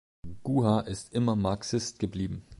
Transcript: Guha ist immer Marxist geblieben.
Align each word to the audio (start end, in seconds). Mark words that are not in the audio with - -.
Guha 0.41 0.79
ist 0.79 1.13
immer 1.13 1.35
Marxist 1.35 1.99
geblieben. 1.99 2.41